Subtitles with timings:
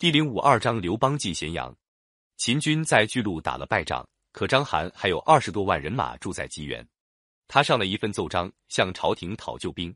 [0.00, 1.76] 第零五二章刘邦进咸阳。
[2.36, 6.88] 秦军在巨鹿打了败仗，可章邯还有二十多万人马住在棘原。
[7.48, 9.92] 他上了一份奏章，向朝廷讨救兵。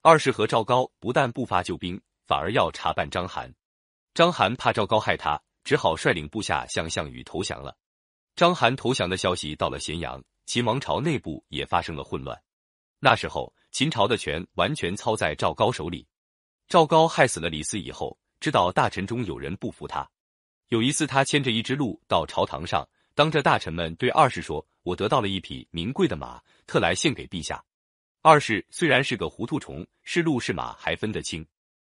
[0.00, 3.52] 二世和赵高不但不发救兵，反而要查办章邯。
[4.14, 7.76] 章邯怕赵高害他，只好率领部下向项羽投降了。
[8.36, 12.42] 章邯投降的消息到了咸阳，秦王朝内部也发生了混乱。
[12.98, 16.08] 那时候，秦朝的权完全操在赵高手里。
[16.66, 18.18] 赵高害死了李斯以后。
[18.44, 20.06] 知道大臣中有人不服他，
[20.68, 27.64] 有一次他牵着一只鹿到朝堂上，当着大臣们对二世说：“我得到了一匹名贵的马，特来献给陛下。”
[28.20, 31.42] 二世虽然是个糊涂虫，是鹿是马还分得清。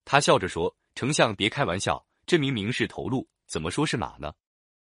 [0.04, 4.30] 他笑着说：“丞相别开玩笑，这明明是头鹿，怎么说是马呢？”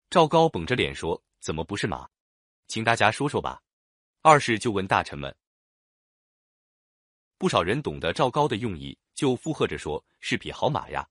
[0.09, 2.07] 赵高绷着脸说：“怎么不是马？
[2.69, 3.61] 请大家说说吧。”
[4.23, 5.35] 二世就问大臣们，
[7.37, 11.05] 不少人懂得赵高的用意，就附和着说：“是匹好马呀。”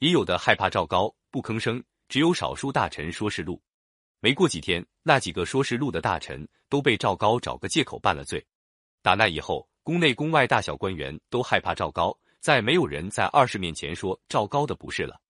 [0.00, 1.78] 也有的害怕赵高，不吭声；
[2.08, 3.62] 只有少数大臣说是鹿。
[4.18, 8.42] 没过几天，那几个说是鹿的大臣都被赵高找个借口办了罪。
[9.02, 15.20] 打那以后，宫内宫外大小官员都害怕赵高，再没有人在二世面前说赵高的不是了。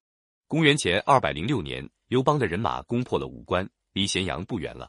[0.47, 4.89] 公元前二百零六年，刘邦的人马攻破了武关，离咸阳不远了。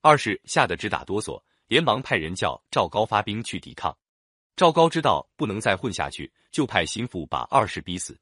[0.00, 3.96] 二世吓得直打哆嗦，连忙派人叫赵高发兵去抵抗。
[4.56, 8.18] 赵高知道不能再混下去，就派心腹把二世逼死。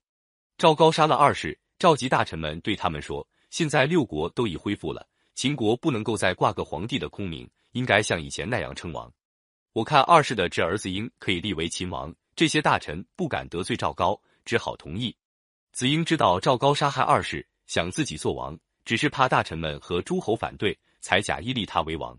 [0.60, 9.10] 赵高杀了二世，召集大臣们对他们说：“现在六国都已恢复了，秦国不能够再挂个皇帝的空名，应该像以前那样称王。
[9.72, 15.16] 我看二世的侄儿子婴可以立为秦王。”这些大臣不敢得罪赵高，只好同意。
[15.72, 22.14] 子婴知道赵高杀害二世，想自己做王，只是怕大臣们和诸侯反对，才假意立他为王。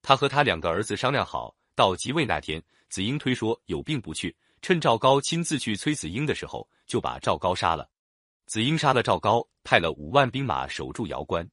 [0.00, 4.34] 他和他两个儿子商量好，到即位那天，子婴推说有病不去。
[4.64, 7.86] 趁赵高亲自去催子婴的时候，就把赵高杀了。
[8.46, 11.46] 子婴杀了赵高，派了五万兵马守住瑶关。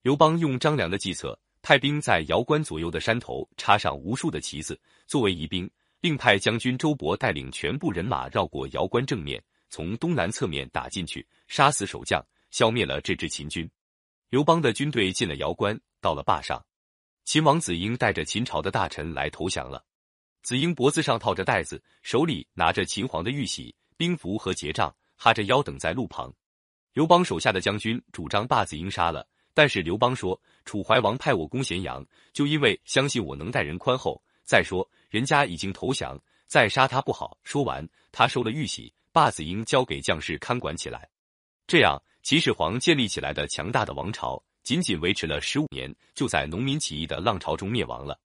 [0.00, 13.70] 刘邦用张良的计策，派兵在瑶关左右的山头插上无数的旗子，作为疑兵，另派将军周勃带领全部人马绕过瑶关正面，从东南侧面打进去，杀死守将，消灭了这支秦军。
[14.30, 16.64] 刘邦的军队进了瑶关，到了坝上，
[17.26, 19.84] 秦王子婴带着秦朝的大臣来投降了。
[20.46, 26.32] 子婴脖子上套着带子，手里拿着秦皇的玉玺、兵符和结账，哈着腰等在路旁。
[26.92, 34.22] 刘邦手下的将军主张把子婴杀了，但是刘邦说：“楚怀王派我攻咸阳，就因为相信我能待人宽厚。
[34.44, 41.08] 再说人家已经投降，再杀他不好。”说完，他收了玉玺，把子婴交给将士看管起来。
[41.66, 48.20] 这样，秦始皇建立起来的强大的王朝，仅仅维持了十五年，就在农民起义的浪潮中灭亡了。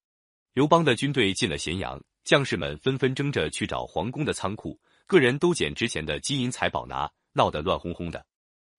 [0.53, 2.00] 刘邦的军队进了咸阳。
[2.24, 8.26] 将士们纷纷争着去找皇宫的仓库，个人都捡值钱的金银财宝拿，闹得乱哄哄的。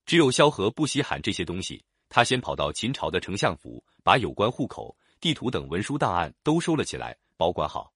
[0.07, 7.93] 只有萧何不稀罕这些东西，他先跑到秦朝的丞相府，把有关户口、地图等文书档案都收了起来，保管好。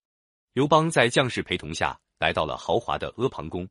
[0.53, 3.69] 刘邦在将士陪同下来到了豪华的阿房宫，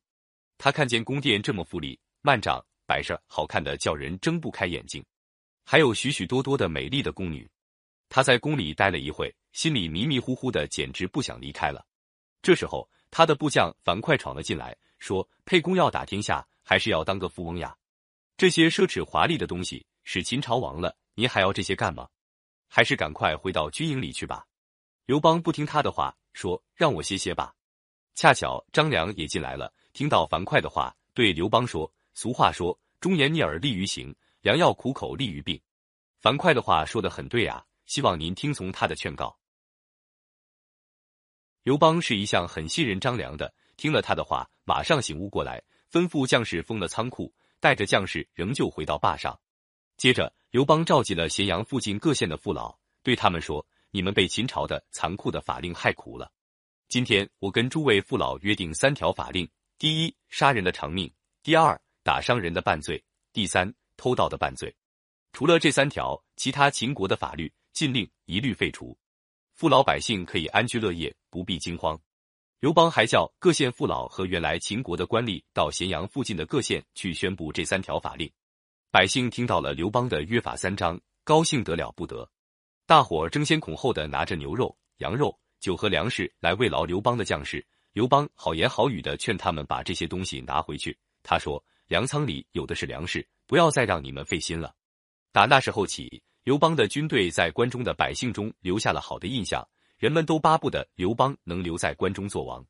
[0.57, 5.03] 他看见宫殿这么富丽、幔帐、摆设，好看的叫人睁不开眼睛，
[5.65, 7.49] 还有许许多多的美丽的宫女。
[8.07, 11.85] 他在宫里待了一会，心里迷迷糊糊的，简直不想离开了。
[12.41, 17.73] 这时候，他的部将樊哙闯了进来，说：“沛公要打天下，还是要当个富翁呀？
[18.35, 22.09] 这些奢侈华丽的东西，使秦朝亡了，您还要这些干吗？
[22.67, 24.45] 还是赶快回到军营里去吧。”
[25.07, 27.55] 刘邦不听他的话，说：“让我歇歇吧。”
[28.13, 35.57] 恰巧张良也进来了，听到樊哙的话，对刘邦说：“俗话说，忠言逆耳利于行，良药苦口利于病。
[36.19, 39.37] 樊哙的话说的很对啊。”希望您听从他的劝告。
[41.65, 45.59] 刘邦是一向很信任张良的，听了他的话，马上醒悟过来，
[45.91, 49.35] 吩咐将士封了仓库，带着将士仍旧回到坝上。
[49.97, 56.31] 接着，刘邦召集了咸阳附近各县的父老，对他们说：“你们被秦朝的残酷的法令害苦了。
[56.87, 59.49] 今天，我跟诸位父老约定三条法令：
[59.79, 61.09] 第一，杀人的偿命；
[61.41, 62.95] 第二，打伤人的半罪；
[63.33, 64.71] 第三，偷盗的半罪。
[65.33, 68.95] 除了这三条，其他秦国的法律。”禁令一律废除，
[69.55, 71.99] 父老百姓可以安居乐业，不必惊慌。
[72.61, 78.31] 刘邦还叫各县父老和原来秦国的官吏到咸阳附近的各县去宣布这三条法令。
[78.89, 82.29] 百姓听到了刘邦的约法三章，高兴得了不得。
[82.85, 87.67] 大伙争先恐后的拿着牛肉、羊肉、酒和粮食来慰劳刘邦的将士。
[87.91, 90.97] 刘邦好言好语的劝他们把这些东西拿回去。
[91.21, 94.73] 他说：“粮仓里有的是粮食，不要再让你们费心了。”
[95.33, 96.23] 打那时候起。
[96.45, 102.65] 刘邦的军队在关中的百姓中留下了好的印象，人们都巴不得刘邦能留在关中做王。